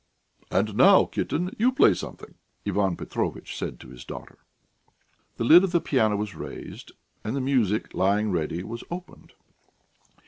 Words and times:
"And 0.49 0.75
now, 0.75 1.05
Kitten, 1.05 1.51
you 1.59 1.71
play 1.71 1.93
something," 1.93 2.33
Ivan 2.65 2.97
Petrovitch 2.97 3.55
said 3.55 3.79
to 3.81 3.89
his 3.89 4.03
daughter. 4.03 4.39
The 5.37 5.43
lid 5.43 5.63
of 5.63 5.71
the 5.73 5.79
piano 5.79 6.15
was 6.15 6.33
raised 6.33 6.91
and 7.23 7.35
the 7.35 7.39
music 7.39 7.93
lying 7.93 8.31
ready 8.31 8.63
was 8.63 8.83
opened. 8.89 9.33